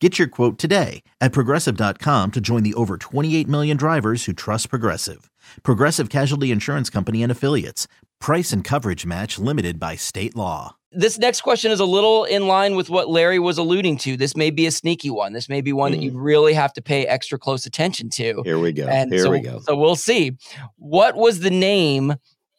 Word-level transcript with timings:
Get 0.00 0.18
your 0.18 0.28
quote 0.28 0.58
today 0.58 1.02
at 1.22 1.32
progressive.com 1.32 2.32
to 2.32 2.40
join 2.40 2.62
the 2.62 2.74
over 2.74 2.98
28 2.98 3.48
million 3.48 3.78
drivers 3.78 4.26
who 4.26 4.34
trust 4.34 4.68
Progressive. 4.68 5.30
Progressive 5.62 6.10
Casualty 6.10 6.50
Insurance 6.50 6.90
Company 6.90 7.22
and 7.22 7.32
Affiliates. 7.32 7.88
Price 8.20 8.52
and 8.52 8.62
coverage 8.62 9.06
match 9.06 9.38
limited 9.38 9.80
by 9.80 9.96
state 9.96 10.36
law. 10.36 10.76
This 10.92 11.18
next 11.18 11.40
question 11.40 11.72
is 11.72 11.80
a 11.80 11.86
little 11.86 12.24
in 12.24 12.46
line 12.46 12.76
with 12.76 12.90
what 12.90 13.08
Larry 13.08 13.38
was 13.38 13.56
alluding 13.56 13.96
to. 13.98 14.18
This 14.18 14.36
may 14.36 14.50
be 14.50 14.66
a 14.66 14.70
sneaky 14.70 15.08
one. 15.08 15.32
This 15.32 15.48
may 15.48 15.62
be 15.62 15.72
one 15.72 15.92
mm. 15.92 15.96
that 15.96 16.02
you 16.02 16.18
really 16.18 16.52
have 16.52 16.74
to 16.74 16.82
pay 16.82 17.06
extra 17.06 17.38
close 17.38 17.64
attention 17.64 18.10
to. 18.10 18.42
Here 18.44 18.58
we 18.58 18.72
go. 18.72 18.86
And 18.86 19.10
Here 19.10 19.22
so, 19.22 19.30
we 19.30 19.40
go. 19.40 19.60
So 19.60 19.76
we'll 19.76 19.96
see. 19.96 20.32
What 20.76 21.16
was 21.16 21.40
the 21.40 21.50
name 21.50 22.14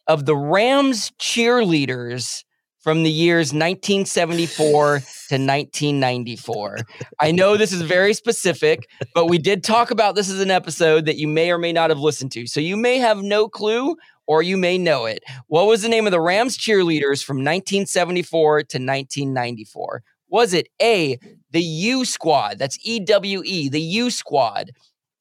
of 0.08 0.26
the 0.26 0.36
Rams 0.36 1.12
cheerleaders 1.20 2.42
from 2.88 3.02
the 3.02 3.10
years 3.10 3.52
1974 3.52 4.64
to 4.72 5.34
1994. 5.34 6.78
I 7.20 7.32
know 7.32 7.58
this 7.58 7.70
is 7.70 7.82
very 7.82 8.14
specific, 8.14 8.88
but 9.12 9.26
we 9.26 9.36
did 9.36 9.62
talk 9.62 9.90
about 9.90 10.14
this 10.14 10.30
as 10.30 10.40
an 10.40 10.50
episode 10.50 11.04
that 11.04 11.18
you 11.18 11.28
may 11.28 11.50
or 11.50 11.58
may 11.58 11.70
not 11.70 11.90
have 11.90 11.98
listened 11.98 12.32
to. 12.32 12.46
So 12.46 12.60
you 12.60 12.78
may 12.78 12.96
have 12.96 13.22
no 13.22 13.46
clue 13.46 13.94
or 14.26 14.42
you 14.42 14.56
may 14.56 14.78
know 14.78 15.04
it. 15.04 15.22
What 15.48 15.66
was 15.66 15.82
the 15.82 15.90
name 15.90 16.06
of 16.06 16.12
the 16.12 16.20
Rams 16.20 16.56
cheerleaders 16.56 17.22
from 17.22 17.36
1974 17.36 18.56
to 18.60 18.78
1994? 18.78 20.02
Was 20.30 20.54
it 20.54 20.68
A, 20.80 21.18
the 21.50 21.60
Ewe 21.60 22.06
Squad? 22.06 22.58
That's 22.58 22.78
E 22.86 23.00
W 23.00 23.42
E, 23.44 23.68
the 23.68 23.82
Ewe 23.82 24.08
Squad. 24.08 24.70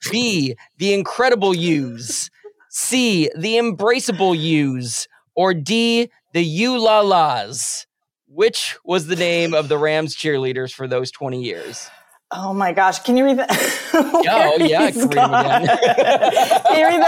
B, 0.09 0.55
the 0.77 0.93
Incredible 0.93 1.53
Ewes. 1.53 2.31
C, 2.69 3.29
the 3.37 3.55
Embraceable 3.55 4.39
Ewes. 4.39 5.09
Or 5.35 5.53
D, 5.53 6.09
the 6.37 6.43
Ewe-La-Las. 6.43 7.87
Which 8.27 8.77
was 8.85 9.07
the 9.07 9.15
name 9.15 9.55
of 9.55 9.69
the 9.69 9.77
Rams 9.77 10.15
cheerleaders 10.15 10.71
for 10.71 10.87
those 10.87 11.09
20 11.09 11.41
years? 11.41 11.89
Oh 12.29 12.53
my 12.53 12.73
gosh. 12.73 12.99
Can 12.99 13.17
you 13.17 13.23
read 13.25 13.39
that? 13.39 13.49
oh, 13.93 14.57
yeah. 14.59 14.83
I 14.83 14.91
can 14.91 15.07
read 15.07 15.13
again. 15.13 15.67
can 16.67 16.77
you 16.77 16.85
read 16.85 17.01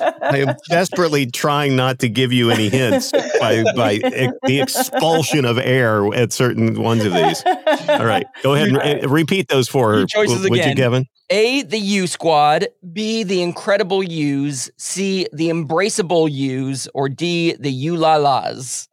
that? 0.00 0.18
I 0.22 0.38
am 0.38 0.54
desperately 0.70 1.26
trying 1.26 1.76
not 1.76 1.98
to 1.98 2.08
give 2.08 2.32
you 2.32 2.50
any 2.50 2.70
hints 2.70 3.12
by, 3.38 3.64
by 3.76 3.96
ex- 4.02 4.32
the 4.44 4.62
expulsion 4.62 5.44
of 5.44 5.58
air 5.58 6.06
at 6.14 6.32
certain 6.32 6.80
ones 6.80 7.04
of 7.04 7.12
these. 7.12 7.42
All 7.44 8.06
right. 8.06 8.24
Go 8.42 8.54
ahead 8.54 8.68
and 8.68 8.78
re- 8.78 9.00
repeat 9.06 9.48
those 9.48 9.68
for 9.68 9.92
her. 9.92 10.06
Choices 10.06 10.44
Would 10.44 10.52
again. 10.52 10.70
you, 10.70 10.76
Kevin? 10.76 11.06
A, 11.32 11.62
the 11.62 11.78
Ewe 11.78 12.06
Squad. 12.06 12.68
B, 12.92 13.22
the 13.24 13.42
Incredible 13.42 14.02
Ewes. 14.02 14.70
C, 14.76 15.26
the 15.32 15.48
Embraceable 15.48 16.30
Ewes. 16.30 16.88
Or 16.92 17.08
D, 17.08 17.56
the 17.58 17.72
Ewe-La-Las. 17.72 18.88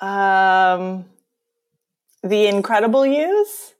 Um 0.00 1.04
the 2.22 2.46
Incredible 2.46 3.04
Ewes? 3.04 3.74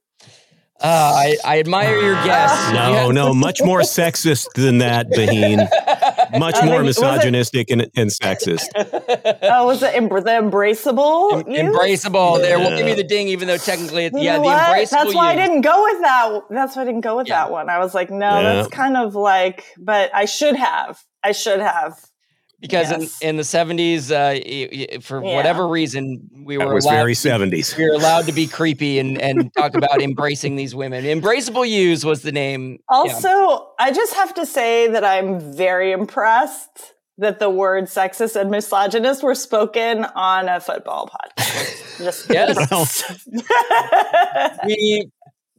Uh, 0.81 1.12
I, 1.15 1.37
I 1.44 1.60
admire 1.60 1.97
your 1.97 2.15
guess. 2.25 2.72
No, 2.72 3.12
no, 3.12 3.33
much 3.49 3.62
more 3.62 3.81
sexist 3.81 4.53
than 4.54 4.78
that, 4.78 5.09
Behin. 5.10 5.69
Much 6.38 6.56
uh, 6.56 6.66
more 6.66 6.82
misogynistic 6.82 7.70
and, 7.70 7.82
and 7.97 8.10
sexist. 8.22 8.66
Oh, 9.43 9.66
was 9.66 9.82
it 9.82 9.94
em- 9.94 10.09
the 10.09 10.20
embraceable? 10.20 11.32
Em- 11.32 11.72
embraceable. 11.72 12.38
Yeah. 12.38 12.43
There, 12.43 12.59
we'll 12.59 12.76
give 12.76 12.88
you 12.88 12.94
the 12.94 13.04
ding, 13.04 13.28
even 13.28 13.48
though 13.48 13.59
technically, 13.59 14.06
it's, 14.06 14.19
yeah, 14.19 14.38
the 14.38 14.44
embraceable. 14.44 14.91
That's 14.91 15.15
why 15.15 15.32
I 15.32 15.37
didn't 15.37 15.62
go 15.62 15.82
with 15.82 16.00
that. 16.00 16.41
That's 16.50 16.76
why 16.76 16.82
I 16.82 16.84
didn't 16.84 17.03
go 17.03 17.16
with 17.16 17.28
yeah. 17.28 17.44
that 17.44 17.50
one. 17.50 17.69
I 17.69 17.78
was 17.78 17.94
like, 17.94 18.10
no, 18.10 18.41
yeah. 18.41 18.54
that's 18.54 18.69
kind 18.69 18.97
of 18.97 19.15
like, 19.15 19.65
but 19.78 20.15
I 20.15 20.25
should 20.25 20.56
have. 20.56 20.98
I 21.25 21.32
should 21.32 21.60
have 21.60 21.98
because 22.62 22.91
yes. 22.91 23.21
in, 23.21 23.31
in 23.31 23.37
the 23.37 23.43
70s 23.43 24.11
uh, 24.11 25.00
for 25.00 25.23
yeah. 25.23 25.34
whatever 25.34 25.69
reason 25.69 26.31
we 26.45 26.56
were 26.56 26.73
was 26.73 26.87
very 26.87 27.12
70s 27.12 27.77
we 27.77 27.84
were 27.84 27.95
allowed 27.95 28.25
to 28.25 28.33
be 28.33 28.47
creepy 28.47 28.99
and, 28.99 29.21
and 29.21 29.53
talk 29.55 29.75
about 29.75 30.00
embracing 30.00 30.56
these 30.56 30.75
women 30.75 31.05
embraceable 31.05 31.69
ewes 31.69 32.06
was 32.06 32.22
the 32.22 32.33
name 32.33 32.78
also 32.89 33.28
yeah. 33.28 33.59
i 33.81 33.93
just 33.93 34.15
have 34.15 34.33
to 34.33 34.47
say 34.47 34.89
that 34.89 35.05
i'm 35.05 35.39
very 35.55 35.93
impressed 35.93 36.95
that 37.19 37.39
the 37.39 37.51
word 37.51 37.84
sexist 37.84 38.41
and 38.41 38.51
misogynist 38.51 39.22
were 39.22 39.34
spoken 39.34 40.05
on 40.15 40.49
a 40.49 40.61
football 40.61 41.11
podcast 41.11 41.99
just 42.05 42.31
yes 42.31 43.27
we 44.65 45.11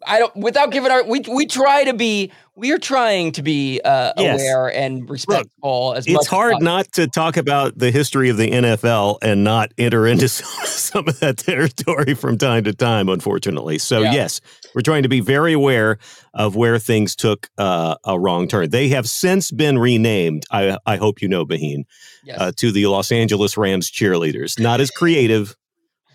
I 0.07 0.19
don't 0.19 0.35
without 0.35 0.71
giving 0.71 0.91
our 0.91 1.03
we 1.03 1.21
we 1.21 1.45
try 1.45 1.83
to 1.83 1.93
be 1.93 2.31
we 2.55 2.71
are 2.71 2.77
trying 2.77 3.31
to 3.33 3.41
be 3.41 3.81
uh, 3.83 4.13
yes. 4.17 4.39
aware 4.39 4.67
and 4.67 5.09
respectful 5.09 5.89
Look, 5.89 5.97
as 5.97 6.07
it's 6.07 6.27
hard 6.27 6.61
not 6.61 6.91
to 6.93 7.07
talk 7.07 7.37
about 7.37 7.77
the 7.77 7.89
history 7.89 8.29
of 8.29 8.37
the 8.37 8.49
NFL 8.49 9.17
and 9.21 9.43
not 9.43 9.71
enter 9.77 10.05
into 10.05 10.27
some, 10.29 10.65
some 10.65 11.07
of 11.07 11.19
that 11.19 11.37
territory 11.37 12.13
from 12.13 12.37
time 12.37 12.63
to 12.65 12.73
time 12.73 13.09
unfortunately 13.09 13.77
so 13.77 14.01
yeah. 14.01 14.13
yes 14.13 14.41
we're 14.75 14.81
trying 14.81 15.03
to 15.03 15.09
be 15.09 15.19
very 15.19 15.53
aware 15.53 15.97
of 16.33 16.55
where 16.55 16.79
things 16.79 17.15
took 17.15 17.49
uh, 17.57 17.95
a 18.05 18.19
wrong 18.19 18.47
turn 18.47 18.69
they 18.69 18.89
have 18.89 19.07
since 19.07 19.51
been 19.51 19.79
renamed 19.79 20.43
i, 20.51 20.77
I 20.85 20.97
hope 20.97 21.21
you 21.21 21.27
know 21.27 21.45
Behin 21.45 21.85
yes. 22.23 22.39
uh, 22.39 22.51
to 22.57 22.71
the 22.71 22.85
Los 22.87 23.11
Angeles 23.11 23.57
Rams 23.57 23.89
cheerleaders 23.89 24.59
not 24.59 24.79
as 24.79 24.91
creative 24.91 25.55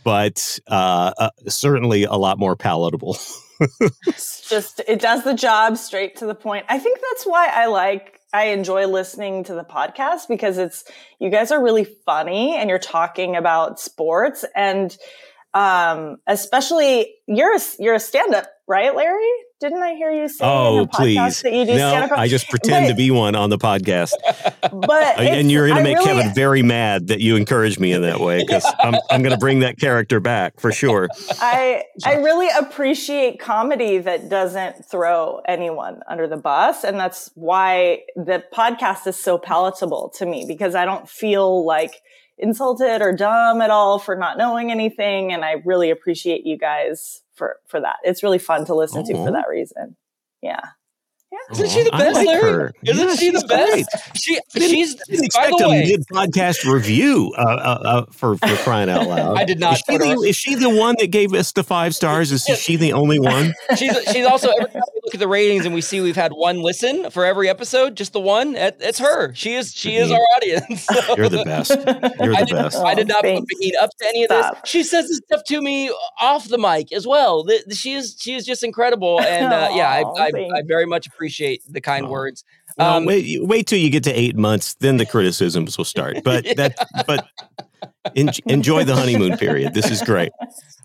but 0.09 0.59
uh, 0.69 1.13
uh, 1.19 1.31
certainly 1.49 2.05
a 2.05 2.15
lot 2.15 2.39
more 2.39 2.57
palatable 2.57 3.19
just 4.49 4.81
it 4.89 5.01
does 5.01 5.23
the 5.23 5.35
job 5.35 5.77
straight 5.77 6.17
to 6.17 6.25
the 6.25 6.35
point. 6.35 6.65
I 6.67 6.79
think 6.79 6.99
that's 7.11 7.27
why 7.27 7.49
I 7.53 7.67
like 7.67 8.19
I 8.33 8.45
enjoy 8.45 8.87
listening 8.87 9.45
to 9.45 9.55
the 9.55 9.65
podcast 9.65 10.27
because 10.27 10.57
it's 10.57 10.85
you 11.19 11.29
guys 11.29 11.51
are 11.51 11.63
really 11.63 11.85
funny 12.07 12.57
and 12.57 12.71
you're 12.71 12.79
talking 12.79 13.37
about 13.37 13.79
sports 13.79 14.47
and 14.57 14.97
um 15.53 16.17
especially 16.27 17.15
you're 17.27 17.55
a, 17.55 17.61
you're 17.79 17.95
a 17.95 18.01
stand-up 18.01 18.49
right 18.67 18.97
larry 18.97 19.33
didn't 19.61 19.83
i 19.83 19.95
hear 19.95 20.11
you 20.11 20.29
say 20.29 20.45
oh 20.45 20.87
please. 20.93 21.43
that 21.43 21.53
you 21.53 21.65
do 21.65 21.75
no 21.75 22.09
i 22.13 22.29
just 22.29 22.49
pretend 22.51 22.85
but, 22.85 22.91
to 22.91 22.95
be 22.95 23.11
one 23.11 23.35
on 23.35 23.51
the 23.51 23.59
podcast. 23.59 24.13
But 24.63 25.19
and 25.19 25.51
you're 25.51 25.67
going 25.67 25.79
to 25.79 25.83
make 25.83 25.99
really, 25.99 26.23
kevin 26.23 26.35
very 26.35 26.63
mad 26.63 27.09
that 27.09 27.21
you 27.21 27.37
encourage 27.37 27.79
me 27.79 27.93
in 27.93 28.03
that 28.03 28.21
way 28.21 28.45
because 28.45 28.65
i'm, 28.81 28.95
I'm 29.11 29.23
going 29.23 29.33
to 29.33 29.39
bring 29.39 29.61
that 29.61 29.79
character 29.79 30.21
back 30.21 30.61
for 30.61 30.73
sure. 30.73 31.09
I 31.41 31.85
i 32.05 32.15
really 32.15 32.49
appreciate 32.59 33.41
comedy 33.41 33.99
that 33.99 34.29
doesn't 34.29 34.85
throw 34.85 35.41
anyone 35.47 36.01
under 36.09 36.27
the 36.27 36.37
bus 36.37 36.85
and 36.85 36.99
that's 36.99 37.31
why 37.35 38.03
the 38.17 38.45
podcast 38.53 39.07
is 39.07 39.17
so 39.17 39.39
palatable 39.39 40.13
to 40.17 40.27
me 40.27 40.45
because 40.47 40.75
i 40.75 40.85
don't 40.85 41.09
feel 41.09 41.65
like 41.65 41.93
insulted 42.39 43.03
or 43.03 43.13
dumb 43.13 43.61
at 43.61 43.71
all 43.71 43.99
for 43.99 44.15
not 44.17 44.39
knowing 44.39 44.71
anything. 44.71 45.33
And 45.33 45.45
I 45.45 45.57
really 45.65 45.91
appreciate 45.91 46.47
you 46.47 46.57
guys 46.57 47.23
for, 47.39 47.57
for 47.69 47.81
that. 47.81 47.97
It's 48.03 48.23
really 48.23 48.39
fun 48.39 48.67
to 48.67 48.75
listen 48.75 49.05
to 49.05 49.15
for 49.15 49.29
oh. 49.29 49.33
that 49.33 49.49
reason. 49.49 49.97
Yeah. 50.43 50.61
Yeah. 51.53 51.63
Isn't 51.65 51.69
she 51.71 51.83
the 51.85 51.91
best, 51.91 52.15
like 52.15 52.27
Larry? 52.27 52.53
Her. 52.53 52.73
Isn't 52.85 53.09
yeah, 53.09 53.15
she 53.15 53.31
the 53.31 53.47
best? 53.49 53.73
Great. 53.73 53.87
She 54.17 54.39
didn't, 54.55 54.71
she's 54.71 54.95
didn't 54.95 55.21
by 55.21 55.25
expect 55.47 55.59
the 55.59 55.65
a 55.65 55.69
way, 55.71 55.85
mid 55.87 56.07
podcast 56.13 56.71
review 56.71 57.33
uh, 57.39 57.41
uh, 57.43 57.45
uh, 57.85 58.07
for, 58.11 58.37
for 58.37 58.57
crying 58.57 58.91
out 58.91 59.07
loud. 59.09 59.37
I 59.39 59.45
did 59.45 59.59
not 59.59 59.75
Is 59.75 59.83
she, 59.89 59.97
the, 59.99 60.11
is 60.29 60.37
she 60.37 60.55
the 60.57 60.69
one 60.71 60.97
that 60.99 61.07
gave 61.11 61.33
us 61.33 61.53
the 61.53 61.65
five 61.65 61.95
stars? 61.95 62.33
Is 62.33 62.45
she 62.45 62.77
the 62.77 62.93
only 62.93 63.19
one? 63.19 63.55
she's 63.77 63.97
she's 64.13 64.27
also 64.27 64.51
every 64.51 64.71
time 64.71 64.83
we 64.95 65.01
look 65.05 65.15
at 65.15 65.21
the 65.21 65.29
ratings 65.29 65.65
and 65.65 65.75
we 65.75 65.81
see 65.81 66.01
we've 66.01 66.17
had 66.17 66.33
one 66.33 66.61
listen 66.61 67.11
for 67.11 67.25
every 67.25 67.49
episode, 67.49 67.97
just 67.97 68.13
the 68.13 68.21
one. 68.21 68.55
It's 68.57 68.99
her. 68.99 69.33
She 69.35 69.55
is 69.55 69.73
she 69.73 69.97
is 69.97 70.11
our 70.11 70.21
audience. 70.37 70.85
So- 70.85 70.99
You're 71.17 71.29
the 71.31 71.45
best. 71.45 71.71
You're 72.21 72.35
I 72.35 72.41
the 72.41 72.47
did, 72.47 72.55
best. 72.55 72.77
I 72.79 72.95
did 72.95 73.09
not 73.09 73.23
put 73.23 73.29
Thanks. 73.49 73.77
Up 73.81 73.91
to 74.01 74.07
any 74.09 74.25
of 74.25 74.29
Stop. 74.31 74.63
this. 74.63 74.71
She 74.71 74.83
says 74.83 75.09
this 75.09 75.19
stuff 75.19 75.43
to 75.49 75.63
me 75.63 75.91
off 76.21 76.49
the 76.49 76.59
mic 76.59 76.93
as 76.93 77.07
well. 77.07 77.45
Th- 77.45 77.63
She 77.73 77.95
is 77.95 78.17
she 78.19 78.35
is 78.35 78.45
just 78.45 78.63
incredible, 78.63 79.21
and 79.21 79.47
uh, 79.47 79.69
yeah, 79.73 79.89
I, 79.91 80.03
I, 80.21 80.27
I 80.57 80.63
very 80.67 80.85
much 80.87 81.07
appreciate 81.07 81.38
the 81.69 81.81
kind 81.81 82.07
Aw. 82.07 82.11
words. 82.11 82.45
Well, 82.77 82.97
Um, 82.99 83.05
wait, 83.05 83.43
wait 83.45 83.67
till 83.67 83.79
you 83.79 83.91
get 83.91 84.05
to 84.05 84.13
eight 84.13 84.37
months, 84.37 84.75
then 84.81 84.97
the 84.99 85.07
criticisms 85.07 85.77
will 85.77 85.85
start. 85.85 86.19
But 86.25 86.45
that, 86.57 86.75
but 87.07 87.27
en- 88.17 88.31
enjoy 88.47 88.85
the 88.85 88.95
honeymoon 88.95 89.37
period. 89.39 89.75
This 89.75 89.91
is 89.91 90.03
great. 90.03 90.31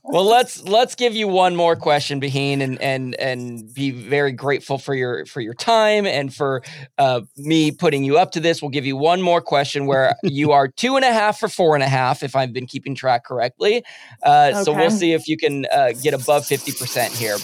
Well, 0.05 0.25
let's 0.25 0.61
let's 0.63 0.95
give 0.95 1.15
you 1.15 1.29
one 1.29 1.55
more 1.55 1.77
question, 1.77 2.19
Behin, 2.19 2.61
and 2.61 2.81
and 2.81 3.15
and 3.15 3.73
be 3.73 3.91
very 3.91 4.33
grateful 4.33 4.77
for 4.77 4.94
your 4.94 5.25
for 5.25 5.39
your 5.39 5.53
time 5.53 6.05
and 6.05 6.33
for 6.33 6.61
uh, 6.97 7.21
me 7.38 7.71
putting 7.71 8.03
you 8.03 8.17
up 8.17 8.31
to 8.31 8.41
this. 8.41 8.61
We'll 8.61 8.69
give 8.71 8.85
you 8.85 8.97
one 8.97 9.21
more 9.21 9.39
question 9.41 9.85
where 9.85 10.15
you 10.23 10.51
are 10.51 10.67
two 10.67 10.97
and 10.97 11.05
a 11.05 11.13
half 11.13 11.39
for 11.39 11.47
four 11.47 11.73
and 11.75 11.83
a 11.83 11.88
half, 11.88 12.21
if 12.21 12.35
I've 12.35 12.51
been 12.51 12.67
keeping 12.67 12.95
track 12.95 13.23
correctly. 13.23 13.83
Uh, 14.23 14.63
So 14.65 14.73
we'll 14.73 14.91
see 14.91 15.13
if 15.13 15.27
you 15.27 15.38
can 15.38 15.65
uh, 15.71 15.94
get 16.01 16.13
above 16.13 16.45
fifty 16.45 16.73
percent 16.73 17.13
here. 17.13 17.38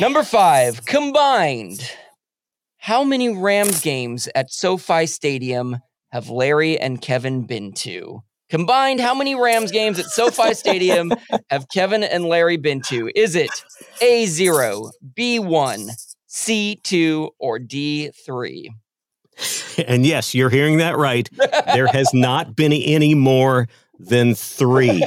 Number 0.00 0.22
five, 0.22 0.84
combined. 0.84 1.90
How 2.78 3.02
many 3.02 3.34
Rams 3.34 3.80
games 3.80 4.28
at 4.34 4.52
SoFi 4.52 5.06
Stadium 5.06 5.78
have 6.10 6.30
Larry 6.30 6.78
and 6.78 7.00
Kevin 7.00 7.46
been 7.46 7.72
to? 7.74 8.22
Combined, 8.48 9.00
how 9.00 9.14
many 9.14 9.34
Rams 9.34 9.72
games 9.72 9.98
at 9.98 10.06
SoFi 10.06 10.54
Stadium 10.54 11.12
have 11.50 11.68
Kevin 11.68 12.04
and 12.04 12.26
Larry 12.26 12.56
been 12.56 12.80
to? 12.82 13.10
Is 13.16 13.34
it 13.34 13.50
A0, 14.00 14.90
B1, 15.18 15.90
C2, 16.28 17.30
or 17.40 17.58
D3? 17.58 18.68
And 19.86 20.06
yes, 20.06 20.34
you're 20.34 20.48
hearing 20.48 20.78
that 20.78 20.96
right. 20.96 21.28
There 21.74 21.88
has 21.88 22.14
not 22.14 22.56
been 22.56 22.72
any 22.72 23.14
more 23.14 23.68
than 23.98 24.34
three. 24.34 25.04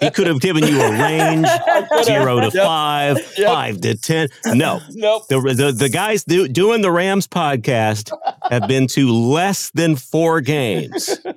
He 0.00 0.10
could 0.10 0.26
have 0.26 0.40
given 0.40 0.64
you 0.66 0.80
a 0.80 0.90
range 0.92 1.46
zero 2.04 2.40
to 2.40 2.50
Yep. 2.52 2.64
five, 2.66 3.16
Yep. 3.36 3.46
five 3.48 3.80
to 3.82 3.94
10. 3.96 4.28
No. 4.54 4.80
Nope. 4.90 5.28
The, 5.28 5.40
the, 5.40 5.72
the 5.72 5.88
guys 5.88 6.24
do, 6.24 6.48
doing 6.48 6.80
the 6.82 6.90
Rams 6.90 7.26
podcast 7.28 8.10
have 8.50 8.66
been 8.68 8.86
to 8.88 9.10
less 9.12 9.70
than 9.70 9.96
four 9.96 10.40
games. 10.40 11.18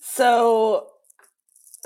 So, 0.00 0.86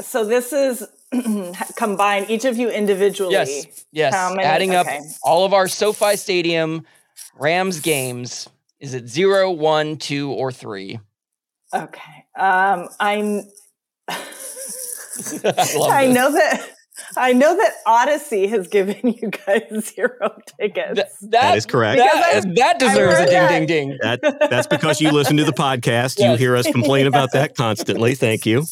so 0.00 0.24
this 0.24 0.52
is 0.52 0.86
combine 1.76 2.26
each 2.28 2.44
of 2.44 2.56
you 2.56 2.70
individually. 2.70 3.32
Yes. 3.32 3.84
Yes. 3.90 4.14
How 4.14 4.30
many? 4.30 4.44
Adding 4.44 4.74
up 4.74 4.86
all 5.24 5.44
of 5.44 5.52
our 5.52 5.66
SoFi 5.66 6.16
Stadium 6.16 6.86
Rams 7.40 7.80
games. 7.80 8.48
Is 8.78 8.94
it 8.94 9.08
zero, 9.08 9.50
one, 9.50 9.96
two, 9.96 10.30
or 10.30 10.52
three? 10.52 11.00
Okay. 11.74 12.19
Um, 12.38 12.88
I'm. 12.98 13.42
I 14.08 15.88
I 15.90 16.06
know 16.06 16.32
that. 16.32 16.70
I 17.16 17.32
know 17.32 17.56
that 17.56 17.72
Audacy 17.86 18.48
has 18.50 18.68
given 18.68 18.96
you 19.04 19.30
guys 19.30 19.62
zero 19.94 20.38
tickets. 20.60 20.94
Th- 21.20 21.30
That 21.32 21.56
is 21.56 21.64
correct. 21.66 21.98
That, 21.98 22.42
Because 22.44 22.54
that 22.56 22.78
deserves 22.78 23.14
a 23.14 23.24
ding, 23.24 23.32
that. 23.32 23.48
ding, 23.48 23.66
ding. 23.66 23.98
That, 24.02 24.20
that's 24.50 24.66
because 24.66 25.00
you 25.00 25.10
listen 25.10 25.36
to 25.38 25.44
the 25.44 25.52
podcast. 25.52 26.22
You 26.22 26.36
hear 26.36 26.56
us 26.56 26.66
complain 26.70 27.06
about 27.06 27.32
that 27.32 27.56
constantly. 27.56 28.14
Thank 28.14 28.44
you. 28.46 28.64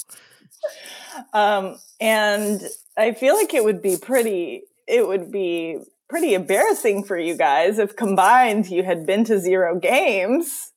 Um, 1.33 1.79
and 2.01 2.61
I 2.97 3.13
feel 3.13 3.35
like 3.35 3.55
it 3.55 3.65
would 3.65 3.83
be 3.83 3.97
pretty. 3.97 4.63
It 4.87 5.07
would 5.07 5.33
be 5.33 5.79
pretty 6.09 6.35
embarrassing 6.35 7.05
for 7.05 7.19
you 7.19 7.35
guys 7.37 7.79
if 7.79 7.97
combined 7.97 8.69
you 8.71 8.83
had 8.83 9.05
been 9.07 9.25
to 9.25 9.39
zero 9.39 9.79
games. 9.79 10.73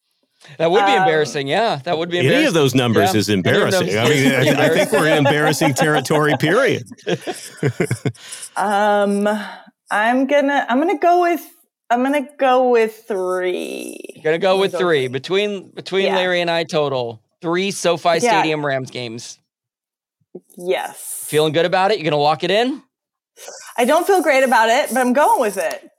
That 0.57 0.71
would 0.71 0.85
be 0.85 0.91
Um, 0.91 0.99
embarrassing. 1.03 1.47
Yeah, 1.47 1.77
that 1.83 1.97
would 1.97 2.09
be 2.09 2.19
Any 2.19 2.45
of 2.45 2.53
those 2.53 2.73
numbers 2.73 3.13
Yeah. 3.13 3.19
is 3.19 3.29
embarrassing. 3.29 3.87
those 3.87 3.95
I 3.95 4.09
mean, 4.09 4.47
would 4.47 4.59
I, 4.59 4.65
I 4.65 4.69
think 4.69 4.91
we're 4.91 5.07
in 5.09 5.17
embarrassing 5.19 5.73
territory, 5.75 6.33
period. 6.39 6.83
Um, 8.57 9.27
I'm 9.89 10.27
gonna. 10.27 10.65
I'm 10.69 10.79
gonna 10.79 10.97
go 10.97 11.21
with. 11.21 11.41
I'm 11.89 12.03
gonna 12.03 12.27
go 12.37 12.69
with 12.69 13.03
three. 13.07 14.21
Gonna 14.23 14.37
go 14.39 14.55
I'm 14.55 14.59
with 14.61 14.71
go 14.73 14.79
three 14.79 15.07
between 15.07 15.69
between 15.71 16.05
Yeah. 16.05 16.15
Larry 16.15 16.41
and 16.41 16.49
I 16.49 16.63
total 16.63 17.21
three 17.41 17.71
SoFi 17.71 18.09
Yeah. 18.09 18.19
Stadium 18.19 18.65
Rams 18.65 18.91
games. 18.91 19.37
Yes. 20.57 21.25
Feeling 21.27 21.53
good 21.53 21.65
about 21.65 21.91
it? 21.91 21.99
You're 21.99 22.09
gonna 22.09 22.21
lock 22.21 22.43
it 22.43 22.51
in? 22.51 22.81
I 23.77 23.85
don't 23.85 24.05
feel 24.07 24.21
great 24.21 24.43
about 24.43 24.69
it, 24.69 24.89
but 24.93 24.99
I'm 24.99 25.13
going 25.13 25.41
with 25.41 25.57
it. 25.57 25.89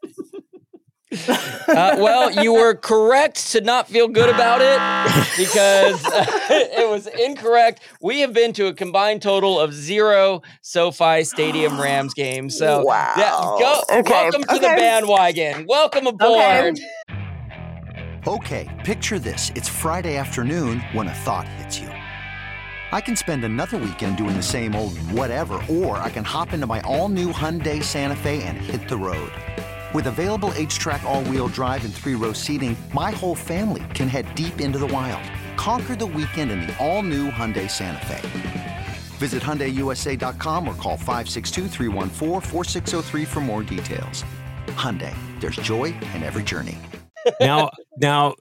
Uh, 1.28 1.96
well, 1.98 2.30
you 2.30 2.52
were 2.52 2.74
correct 2.74 3.50
to 3.52 3.60
not 3.60 3.88
feel 3.88 4.08
good 4.08 4.28
about 4.28 4.60
it 4.60 4.78
because 5.36 6.00
it 6.50 6.88
was 6.90 7.06
incorrect. 7.06 7.80
We 8.00 8.20
have 8.20 8.32
been 8.32 8.52
to 8.54 8.66
a 8.66 8.74
combined 8.74 9.22
total 9.22 9.60
of 9.60 9.72
zero 9.72 10.42
SoFi 10.62 11.24
Stadium 11.24 11.80
Rams 11.80 12.14
games. 12.14 12.56
So, 12.56 12.82
Wow. 12.84 13.12
yeah, 13.16 13.30
go. 13.30 13.80
Okay, 14.00 14.10
Welcome 14.10 14.42
to 14.44 14.54
the 14.54 14.60
bandwagon. 14.60 15.66
Welcome 15.66 16.06
aboard. 16.06 16.78
Okay, 18.26 18.68
picture 18.84 19.18
this. 19.18 19.50
It's 19.54 19.68
Friday 19.68 20.16
afternoon 20.16 20.80
when 20.92 21.08
a 21.08 21.14
thought 21.14 21.46
hits 21.48 21.78
you. 21.78 21.88
I 22.92 23.00
can 23.00 23.16
spend 23.16 23.42
another 23.44 23.78
weekend 23.78 24.16
doing 24.18 24.36
the 24.36 24.42
same 24.42 24.74
old 24.74 24.96
whatever, 25.12 25.54
or 25.68 25.96
I 25.96 26.10
can 26.10 26.24
hop 26.24 26.52
into 26.52 26.66
my 26.66 26.80
all 26.82 27.08
new 27.08 27.32
Hyundai 27.32 27.82
Santa 27.82 28.14
Fe 28.16 28.42
and 28.42 28.58
hit 28.58 28.86
the 28.88 28.96
road. 28.98 29.32
With 29.94 30.06
available 30.06 30.50
HTRAC, 30.52 31.02
all 31.02 31.22
wheel 31.24 31.48
drive, 31.48 31.84
and 31.84 31.92
three 31.92 32.14
row 32.14 32.32
seating, 32.32 32.74
my 32.94 33.10
whole 33.10 33.34
family 33.34 33.82
can 33.94 34.08
head 34.08 34.34
deep 34.34 34.58
into 34.60 34.78
the 34.78 34.86
wild. 34.86 35.22
Conquer 35.56 35.94
the 35.96 36.06
weekend 36.06 36.50
in 36.50 36.60
the 36.62 36.74
all 36.84 37.02
new 37.02 37.30
Hyundai 37.30 37.70
Santa 37.70 38.04
Fe. 38.06 38.86
Visit 39.18 39.42
HyundaiUSA.com 39.42 40.66
or 40.66 40.74
call 40.76 40.96
562-314-4603 40.96 43.26
for 43.26 43.40
more 43.40 43.62
details. 43.62 44.24
Hyundai, 44.68 45.14
there's 45.40 45.56
joy 45.56 45.94
in 46.14 46.22
every 46.22 46.42
journey. 46.42 46.78
Now, 47.40 47.70
now, 47.98 48.34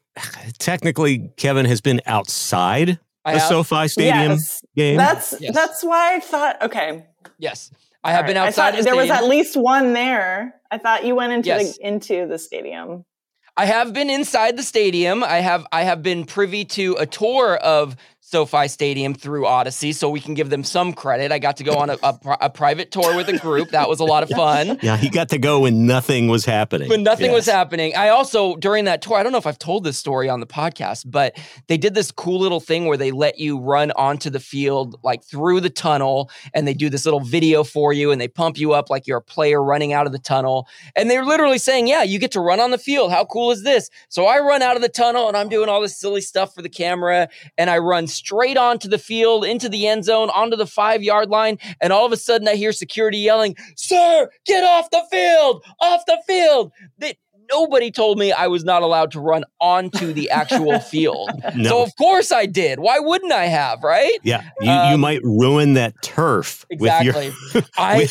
technically, 0.57 1.29
Kevin 1.37 1.67
has 1.67 1.81
been 1.81 2.01
outside 2.07 2.97
I 3.23 3.33
the 3.33 3.39
have, 3.39 3.49
SoFi 3.49 3.87
Stadium 3.87 4.31
Yes. 4.31 4.63
game. 4.75 4.97
That's 4.97 5.35
Yes. 5.39 5.53
that's 5.53 5.83
why 5.83 6.15
I 6.15 6.19
thought. 6.19 6.59
Okay, 6.63 7.05
yes, 7.37 7.69
I 8.03 8.11
have 8.11 8.25
been 8.25 8.37
outside. 8.37 8.75
the 8.77 8.83
there 8.83 8.95
was 8.95 9.09
at 9.09 9.25
least 9.25 9.55
one 9.55 9.93
there. 9.93 10.55
I 10.71 10.77
thought 10.77 11.05
you 11.05 11.15
went 11.15 11.33
into 11.33 11.47
Yes. 11.47 11.77
the 11.77 11.87
into 11.87 12.27
the 12.27 12.37
stadium. 12.37 13.05
I 13.57 13.65
have 13.65 13.93
been 13.93 14.09
inside 14.09 14.57
the 14.57 14.63
stadium. 14.63 15.23
I 15.23 15.37
have 15.37 15.67
I 15.71 15.83
have 15.83 16.01
been 16.01 16.25
privy 16.25 16.65
to 16.65 16.95
a 16.99 17.05
tour 17.05 17.57
of 17.57 17.95
SoFi 18.31 18.69
Stadium 18.69 19.13
through 19.13 19.43
Audacy, 19.43 19.93
so 19.93 20.09
we 20.09 20.21
can 20.21 20.35
give 20.35 20.49
them 20.49 20.63
some 20.63 20.93
credit. 20.93 21.33
I 21.33 21.39
got 21.39 21.57
to 21.57 21.65
go 21.65 21.73
on 21.75 21.89
a, 21.89 21.97
a, 22.01 22.17
a 22.41 22.49
private 22.49 22.89
tour 22.89 23.13
with 23.17 23.27
a 23.27 23.37
group. 23.37 23.71
That 23.71 23.89
was 23.89 23.99
a 23.99 24.05
lot 24.05 24.23
of 24.23 24.29
fun. 24.29 24.79
yeah, 24.81 24.95
he 24.95 25.09
got 25.09 25.27
to 25.29 25.37
go 25.37 25.59
when 25.61 25.85
nothing 25.85 26.29
was 26.29 26.45
happening. 26.45 26.87
When 26.87 27.03
nothing 27.03 27.33
was 27.33 27.45
happening. 27.45 27.93
I 27.93 28.07
also, 28.07 28.55
during 28.55 28.85
that 28.85 29.01
tour, 29.01 29.17
I 29.17 29.23
don't 29.23 29.33
know 29.33 29.37
if 29.37 29.45
I've 29.45 29.59
told 29.59 29.83
this 29.83 29.97
story 29.97 30.29
on 30.29 30.39
the 30.39 30.47
podcast, 30.47 31.11
but 31.11 31.37
they 31.67 31.77
did 31.77 31.93
this 31.93 32.09
cool 32.09 32.39
little 32.39 32.61
thing 32.61 32.85
where 32.85 32.95
they 32.95 33.11
let 33.11 33.37
you 33.37 33.59
run 33.59 33.91
onto 33.91 34.29
the 34.29 34.39
field, 34.39 34.97
like 35.03 35.25
through 35.25 35.59
the 35.59 35.69
tunnel, 35.69 36.29
and 36.53 36.65
they 36.65 36.73
do 36.73 36.89
this 36.89 37.03
little 37.03 37.19
video 37.19 37.65
for 37.65 37.91
you 37.91 38.11
and 38.11 38.21
they 38.21 38.29
pump 38.29 38.57
you 38.57 38.71
up 38.71 38.89
like 38.89 39.07
you're 39.07 39.17
a 39.17 39.21
player 39.21 39.61
running 39.61 39.91
out 39.91 40.05
of 40.05 40.13
the 40.13 40.19
tunnel. 40.19 40.69
And 40.95 41.11
they're 41.11 41.25
literally 41.25 41.57
saying, 41.57 41.87
Yeah, 41.87 42.03
you 42.03 42.17
get 42.17 42.31
to 42.31 42.39
run 42.39 42.61
on 42.61 42.71
the 42.71 42.77
field. 42.77 43.11
How 43.11 43.25
cool 43.25 43.51
is 43.51 43.63
this? 43.63 43.89
So 44.07 44.25
I 44.25 44.39
run 44.39 44.61
out 44.61 44.77
of 44.77 44.81
the 44.81 44.89
tunnel 44.89 45.27
and 45.27 45.35
I'm 45.35 45.49
doing 45.49 45.67
all 45.67 45.81
this 45.81 45.97
silly 45.97 46.21
stuff 46.21 46.55
for 46.55 46.61
the 46.61 46.69
camera, 46.69 47.27
and 47.57 47.69
I 47.69 47.79
run 47.79 48.07
straight 48.07 48.20
onto 48.57 48.87
the 48.87 48.97
field, 48.97 49.45
into 49.45 49.69
the 49.69 49.87
end 49.87 50.05
zone, 50.05 50.29
onto 50.29 50.55
the 50.57 50.65
five 50.67 51.03
yard 51.03 51.29
line, 51.29 51.57
and 51.81 51.91
all 51.93 52.05
of 52.05 52.11
a 52.11 52.17
sudden 52.17 52.47
I 52.47 52.55
hear 52.55 52.71
security 52.71 53.17
yelling, 53.17 53.55
Sir, 53.75 54.29
get 54.45 54.63
off 54.63 54.89
the 54.91 55.03
field, 55.11 55.63
off 55.79 56.01
the 56.05 56.21
field. 56.27 56.71
They, 56.97 57.17
nobody 57.51 57.91
told 57.91 58.17
me 58.17 58.31
I 58.31 58.47
was 58.47 58.63
not 58.63 58.81
allowed 58.81 59.11
to 59.11 59.19
run 59.19 59.43
onto 59.59 60.13
the 60.13 60.29
actual 60.29 60.79
field. 60.93 61.29
No. 61.55 61.69
So 61.69 61.83
of 61.83 61.89
course 61.97 62.31
I 62.31 62.45
did. 62.45 62.79
Why 62.79 62.99
wouldn't 62.99 63.33
I 63.33 63.45
have, 63.45 63.83
right? 63.83 64.17
yeah, 64.23 64.43
you, 64.61 64.67
you 64.71 64.93
Um, 64.95 65.01
might 65.01 65.21
ruin 65.23 65.73
that 65.73 65.93
turf 66.01 66.65
Exactly. 66.69 67.33
with 67.53 67.53
your. 67.55 67.63
I 67.77 68.07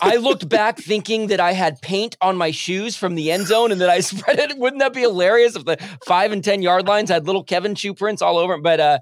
I 0.00 0.16
looked 0.16 0.48
back 0.48 0.78
thinking 0.78 1.26
that 1.26 1.40
I 1.40 1.52
had 1.52 1.80
paint 1.82 2.16
on 2.22 2.38
my 2.38 2.52
shoes 2.52 2.96
from 2.96 3.16
the 3.16 3.30
end 3.30 3.48
zone 3.48 3.70
and 3.70 3.80
that 3.82 3.90
I 3.90 4.00
spread 4.10 4.38
it. 4.38 4.56
Wouldn't 4.56 4.80
that 4.80 4.94
be 4.94 5.00
hilarious 5.02 5.56
if 5.56 5.66
the 5.66 5.76
five 6.06 6.32
and 6.32 6.42
ten 6.42 6.62
yard 6.62 6.86
lines 6.86 7.10
had 7.10 7.26
little 7.26 7.44
Kevin 7.44 7.74
shoe 7.74 7.92
prints 7.92 8.22
all 8.22 8.38
over? 8.38 8.56
But 8.58 8.80
uh 8.80 8.98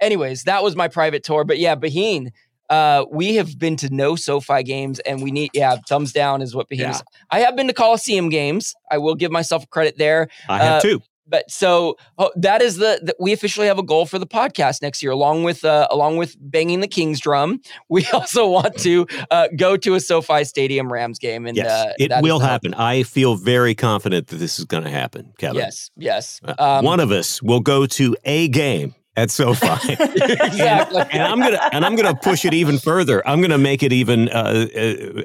anyways, 0.00 0.44
that 0.44 0.62
was 0.62 0.76
my 0.76 0.88
private 0.88 1.22
tour. 1.22 1.44
But 1.44 1.58
yeah, 1.58 1.74
Behin, 1.74 2.30
Uh, 2.68 3.04
we 3.12 3.36
have 3.36 3.56
been 3.60 3.76
to 3.76 3.88
no 3.94 4.16
SoFi 4.16 4.64
games, 4.64 4.98
and 5.00 5.22
we 5.22 5.30
need 5.30 5.50
yeah, 5.54 5.76
thumbs 5.88 6.12
down 6.12 6.42
is 6.42 6.52
what 6.52 6.68
Behemoth. 6.68 6.96
Yeah. 6.96 7.26
I 7.30 7.40
have 7.40 7.54
been 7.54 7.68
to 7.68 7.72
Coliseum 7.72 8.28
games. 8.28 8.74
I 8.90 8.98
will 8.98 9.14
give 9.14 9.30
myself 9.30 9.70
credit 9.70 9.98
there. 9.98 10.28
I 10.48 10.58
have 10.58 10.78
uh, 10.78 10.80
too 10.80 11.02
but 11.26 11.50
so 11.50 11.96
oh, 12.18 12.30
that 12.36 12.62
is 12.62 12.76
the, 12.76 13.00
the, 13.02 13.14
we 13.18 13.32
officially 13.32 13.66
have 13.66 13.78
a 13.78 13.82
goal 13.82 14.06
for 14.06 14.18
the 14.18 14.26
podcast 14.26 14.82
next 14.82 15.02
year 15.02 15.12
along 15.12 15.42
with 15.44 15.64
uh, 15.64 15.88
along 15.90 16.16
with 16.16 16.36
banging 16.40 16.80
the 16.80 16.88
king's 16.88 17.20
drum 17.20 17.60
we 17.88 18.06
also 18.12 18.48
want 18.48 18.76
to 18.78 19.06
uh, 19.30 19.48
go 19.56 19.76
to 19.76 19.94
a 19.94 20.00
sofi 20.00 20.44
stadium 20.44 20.92
rams 20.92 21.18
game 21.18 21.46
and 21.46 21.56
yes, 21.56 21.70
uh, 21.70 21.92
it 21.98 22.12
will 22.22 22.38
happen 22.38 22.74
i 22.74 23.02
feel 23.02 23.36
very 23.36 23.74
confident 23.74 24.28
that 24.28 24.36
this 24.36 24.58
is 24.58 24.64
going 24.64 24.84
to 24.84 24.90
happen 24.90 25.32
kevin 25.38 25.56
yes 25.56 25.90
yes 25.96 26.40
uh, 26.44 26.54
um, 26.58 26.84
one 26.84 27.00
of 27.00 27.10
us 27.10 27.42
will 27.42 27.60
go 27.60 27.86
to 27.86 28.16
a 28.24 28.48
game 28.48 28.94
at 29.16 29.30
SoFi. 29.30 29.92
exactly. 29.92 31.00
and, 31.00 31.12
and, 31.12 31.22
I'm 31.22 31.40
gonna 31.40 31.60
and 31.72 31.84
I'm 31.84 31.96
gonna 31.96 32.14
push 32.14 32.44
it 32.44 32.54
even 32.54 32.78
further. 32.78 33.26
I'm 33.26 33.40
gonna 33.40 33.58
make 33.58 33.82
it 33.82 33.92
even 33.92 34.28
uh, 34.28 34.66
uh, 34.74 34.78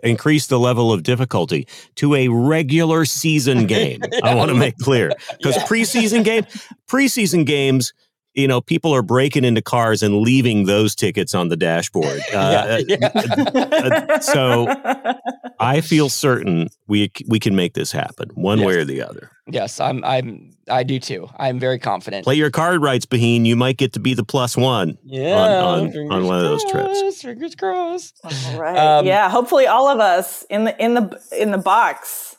increase 0.04 0.48
the 0.48 0.60
level 0.60 0.92
of 0.92 1.04
difficulty 1.04 1.68
to 1.96 2.16
a 2.16 2.28
regular 2.30 3.06
season 3.06 3.68
game. 3.68 4.02
I 4.24 4.36
want 4.36 4.50
to 4.50 4.56
make 4.56 4.78
clear 4.78 5.12
because 5.38 5.58
yeah. 5.58 5.66
preseason 5.66 6.24
game, 6.24 6.46
preseason 6.88 7.46
games 7.46 7.94
you 8.34 8.48
know, 8.48 8.62
people 8.62 8.94
are 8.94 9.02
breaking 9.02 9.44
into 9.44 9.62
cars 9.62 10.02
and 10.02 10.20
leaving 10.20 10.66
those 10.66 10.96
tickets 10.96 11.36
on 11.36 11.50
the 11.50 11.58
dashboard. 11.58 12.22
Uh, 12.32 12.82
yeah, 12.88 12.98
yeah. 13.02 13.08
Uh, 13.14 14.20
so 14.20 14.68
I 15.60 15.82
feel 15.82 16.08
certain 16.08 16.70
we 16.88 17.12
we 17.28 17.40
can 17.40 17.56
make 17.56 17.74
this 17.74 17.92
happen 17.92 18.30
one 18.36 18.60
yes. 18.60 18.68
way 18.68 18.76
or 18.76 18.86
the 18.86 19.02
other. 19.02 19.30
Yes, 19.48 19.80
I'm 19.80 20.04
I'm 20.06 20.52
I 20.70 20.84
do 20.84 21.00
too. 21.00 21.28
I'm 21.38 21.60
very 21.60 21.78
confident. 21.78 22.24
Play 22.24 22.36
your 22.36 22.50
card 22.50 22.82
rights, 22.82 23.06
Behin. 23.06 23.46
You 23.46 23.56
might 23.56 23.78
get 23.78 23.94
to 23.94 24.00
be 24.00 24.14
the 24.14 24.24
plus 24.24 24.56
one. 24.56 24.98
Yeah, 25.04 25.36
on, 25.36 25.96
on, 25.96 26.12
on 26.12 26.26
one 26.26 26.38
of 26.38 26.44
those 26.44 26.64
trips. 26.72 27.22
Fingers 27.22 27.56
crossed. 27.56 28.20
All 28.24 28.60
right. 28.60 28.78
Um, 28.78 29.06
yeah. 29.06 29.30
Hopefully, 29.30 29.68
all 29.68 29.90
of 29.90 30.00
us 30.00 30.44
in 30.50 30.64
the 30.64 30.84
in 30.84 30.94
the 30.94 31.22
in 31.38 31.52
the 31.52 31.58
box 31.58 32.31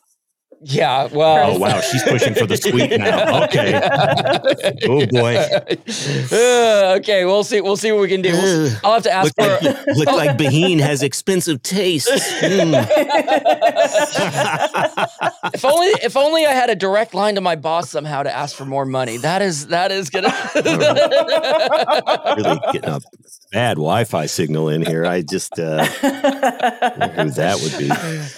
yeah, 0.64 1.08
well. 1.12 1.52
Oh 1.52 1.58
wow, 1.58 1.80
she's 1.80 2.02
pushing 2.04 2.34
for 2.34 2.46
the 2.46 2.56
suite 2.56 2.90
now. 2.98 3.44
Okay. 3.44 3.74
oh 4.88 5.06
boy. 5.06 5.36
Uh, 6.32 6.94
okay, 6.98 7.24
we'll 7.24 7.42
see. 7.42 7.60
We'll 7.60 7.76
see 7.76 7.90
what 7.90 8.02
we 8.02 8.08
can 8.08 8.22
do. 8.22 8.30
We'll, 8.32 8.70
I'll 8.84 8.94
have 8.94 9.02
to 9.02 9.12
ask 9.12 9.34
look 9.38 9.60
for. 9.60 9.68
Like, 9.92 9.96
look 9.96 10.06
like 10.08 10.38
Behin 10.38 10.80
has 10.80 11.02
expensive 11.02 11.62
tastes. 11.62 12.10
Mm. 12.40 12.74
if 15.54 15.64
only, 15.64 15.86
if 16.02 16.16
only 16.16 16.46
I 16.46 16.52
had 16.52 16.70
a 16.70 16.74
direct 16.74 17.14
line 17.14 17.34
to 17.34 17.40
my 17.40 17.56
boss 17.56 17.90
somehow 17.90 18.22
to 18.22 18.34
ask 18.34 18.56
for 18.56 18.64
more 18.64 18.86
money. 18.86 19.16
That 19.18 19.42
is 19.42 19.66
that 19.68 19.92
is 19.92 20.10
gonna 20.10 20.32
really 20.54 20.78
getting 22.72 22.90
a 22.90 23.00
bad 23.50 23.74
Wi-Fi 23.74 24.26
signal 24.26 24.68
in 24.68 24.82
here. 24.82 25.04
I 25.04 25.22
just 25.22 25.58
uh, 25.58 25.84
who 25.84 27.30
that 27.30 27.60
would 27.60 27.78
be. 27.78 27.90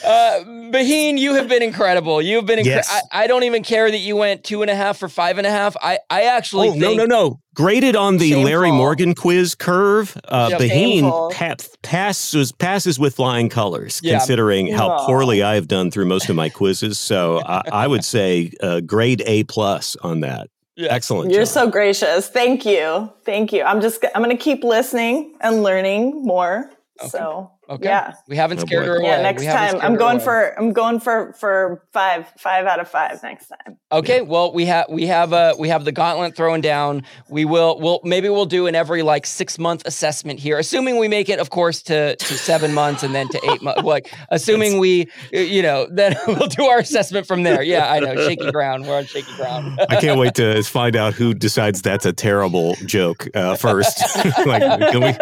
Uh, 0.05 0.45
Behin, 0.75 1.19
you 1.19 1.35
have 1.35 1.49
been 1.49 1.63
incredible. 1.63 2.21
You've 2.21 2.47
been 2.47 2.59
incredible. 2.59 2.89
Yes. 2.89 3.07
I, 3.13 3.25
I, 3.25 3.27
don't 3.29 3.45
even 3.45 3.63
care 3.63 3.89
that 3.89 3.99
you 3.99 4.17
went 4.17 4.43
two 4.43 4.63
and 4.63 4.71
a 4.71 4.75
half 4.75 4.99
for 4.99 5.09
five 5.09 5.39
and 5.39 5.47
a 5.47 5.51
half. 5.51 5.77
I, 5.81 6.01
I 6.11 6.23
actually 6.23 6.69
oh, 6.69 6.73
think- 6.73 6.83
no, 6.83 6.95
no, 6.95 7.07
no. 7.07 7.41
Graded 7.55 7.95
on 7.95 8.17
the 8.17 8.31
Shameful. 8.31 8.45
Larry 8.47 8.73
Morgan 8.73 9.15
quiz 9.15 9.55
curve, 9.55 10.19
uh, 10.27 10.49
yep. 10.51 10.61
Behin 10.61 11.33
pa- 11.33 11.55
passes 11.83 12.51
passes 12.51 12.99
with 12.99 13.15
flying 13.15 13.49
colors, 13.49 14.01
yeah. 14.03 14.19
considering 14.19 14.73
how 14.73 15.07
poorly 15.07 15.45
I 15.45 15.55
have 15.55 15.69
done 15.69 15.93
through 15.93 16.07
most 16.07 16.29
of 16.29 16.35
my 16.35 16.49
quizzes. 16.49 16.99
So 16.99 17.41
I, 17.47 17.63
I 17.71 17.87
would 17.87 18.05
say 18.05 18.51
uh, 18.61 18.81
grade 18.81 19.23
A 19.27 19.45
plus 19.45 19.95
on 20.03 20.19
that. 20.21 20.51
Yeah. 20.75 20.89
Excellent. 20.91 21.31
You're 21.31 21.43
job. 21.43 21.49
so 21.49 21.71
gracious. 21.71 22.29
Thank 22.29 22.67
you. 22.67 23.13
Thank 23.25 23.53
you. 23.53 23.63
I'm 23.63 23.81
just 23.81 24.05
I'm 24.17 24.25
going 24.25 24.37
to 24.37 24.43
keep 24.43 24.65
listening 24.65 25.37
and 25.41 25.63
learning 25.63 26.25
more. 26.25 26.73
Okay. 27.01 27.11
So 27.11 27.53
Okay. 27.69 27.87
Yeah. 27.87 28.15
We 28.29 28.37
haven't 28.37 28.59
oh, 28.59 28.67
scared 28.67 28.87
her 28.87 28.97
away. 28.97 29.09
Yeah, 29.09 29.23
next 29.23 29.45
time 29.45 29.81
I'm 29.81 29.97
going 29.97 30.21
for 30.21 30.59
I'm 30.59 30.73
going 30.73 31.01
for 31.01 31.33
for 31.35 31.83
five 31.93 32.31
five 32.39 32.67
out 32.67 32.81
of 32.81 32.89
five 32.89 33.23
next 33.23 33.49
time. 33.49 33.79
Okay. 33.91 34.21
Well, 34.21 34.53
we 34.53 34.67
have 34.67 34.87
we 34.89 35.07
have 35.07 35.33
uh 35.33 35.55
we 35.59 35.69
have 35.69 35.85
the 35.85 35.93
gauntlet 35.93 36.37
thrown 36.37 36.61
down. 36.61 37.03
We 37.29 37.45
will 37.45 37.79
we'll 37.81 38.01
maybe 38.05 38.29
we'll 38.29 38.47
do 38.47 38.67
an 38.67 38.75
every 38.75 39.03
like 39.03 39.27
six 39.27 39.59
month 39.59 39.83
assessment 39.87 40.41
here, 40.41 40.59
assuming 40.59 40.99
we 40.99 41.09
make 41.09 41.29
it, 41.29 41.39
of 41.39 41.51
course, 41.51 41.83
to 41.83 42.17
to 42.17 42.39
seven 42.39 42.75
months 42.75 43.03
and 43.03 43.15
then 43.15 43.29
to 43.29 43.51
eight 43.51 43.63
months. 43.63 43.83
Like 43.95 44.13
assuming 44.31 44.79
we 44.79 45.09
you 45.31 45.63
know 45.63 45.87
then 45.93 46.17
we'll 46.27 46.49
do 46.49 46.65
our 46.65 46.79
assessment 46.79 47.27
from 47.27 47.43
there. 47.43 47.63
Yeah, 47.63 47.93
I 47.93 48.01
know. 48.01 48.17
Shaky 48.17 48.51
ground. 48.51 48.87
We're 48.87 48.97
on 48.97 49.05
shaky 49.05 49.33
ground. 49.37 49.79
I 49.89 50.01
can't 50.01 50.19
wait 50.19 50.35
to 50.35 50.63
find 50.63 50.97
out 50.97 51.15
who 51.15 51.35
decides 51.35 51.83
that's 51.83 52.07
a 52.07 52.13
terrible 52.13 52.75
joke 52.87 53.29
uh, 53.35 53.57
first. 53.57 54.01
like, 54.47 54.63
can 54.63 55.01
we 55.01 55.13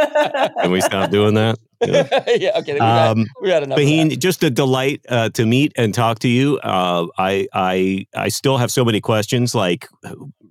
can 0.62 0.70
we 0.70 0.80
stop 0.80 1.10
doing 1.10 1.34
that? 1.34 1.58
yeah, 2.40 2.58
okay. 2.58 2.74
We 2.74 2.78
got, 2.78 3.16
um, 3.16 3.26
we 3.40 3.48
got 3.48 3.62
enough. 3.62 3.78
Behin, 3.78 4.18
just 4.18 4.42
a 4.42 4.50
delight 4.50 5.04
uh, 5.08 5.30
to 5.30 5.46
meet 5.46 5.72
and 5.76 5.92
talk 5.92 6.20
to 6.20 6.28
you. 6.28 6.58
Uh, 6.58 7.06
I, 7.18 7.48
I, 7.52 8.06
I 8.14 8.28
still 8.28 8.58
have 8.58 8.70
so 8.70 8.84
many 8.84 9.00
questions. 9.00 9.54
Like, 9.54 9.88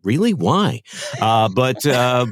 really, 0.03 0.33
why? 0.33 0.81
Uh, 1.21 1.49
but, 1.49 1.85
uh, 1.85 2.25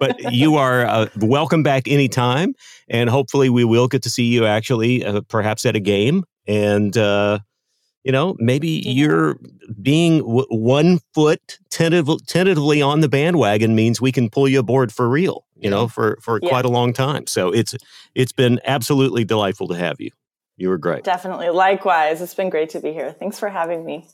but 0.00 0.32
you 0.32 0.56
are 0.56 0.86
uh, 0.86 1.06
welcome 1.20 1.62
back 1.62 1.88
anytime, 1.88 2.54
and 2.88 3.10
hopefully, 3.10 3.50
we 3.50 3.64
will 3.64 3.88
get 3.88 4.02
to 4.02 4.10
see 4.10 4.24
you 4.24 4.46
actually, 4.46 5.04
uh, 5.04 5.20
perhaps 5.28 5.66
at 5.66 5.76
a 5.76 5.80
game, 5.80 6.24
and 6.46 6.96
you 8.04 8.12
know, 8.12 8.36
maybe 8.38 8.68
you're 8.86 9.38
being 9.82 10.20
w- 10.20 10.46
one 10.48 10.98
foot 11.12 11.58
tentative- 11.68 12.24
tentatively 12.26 12.80
on 12.80 13.00
the 13.00 13.08
bandwagon 13.08 13.74
means 13.74 14.00
we 14.00 14.12
can 14.12 14.30
pull 14.30 14.48
you 14.48 14.60
aboard 14.60 14.92
for 14.92 15.08
real 15.08 15.44
you 15.58 15.70
know, 15.70 15.88
for 15.88 16.18
for 16.20 16.40
yeah. 16.42 16.48
quite 16.48 16.64
a 16.64 16.68
long 16.68 16.92
time. 16.92 17.26
So 17.26 17.52
it's 17.52 17.74
it's 18.14 18.32
been 18.32 18.60
absolutely 18.64 19.24
delightful 19.24 19.68
to 19.68 19.74
have 19.74 20.00
you. 20.00 20.10
You 20.56 20.68
were 20.68 20.78
great. 20.78 21.04
Definitely. 21.04 21.50
Likewise. 21.50 22.20
It's 22.20 22.34
been 22.34 22.50
great 22.50 22.70
to 22.70 22.80
be 22.80 22.92
here. 22.92 23.12
Thanks 23.12 23.38
for 23.38 23.48
having 23.48 23.84
me. 23.84 24.08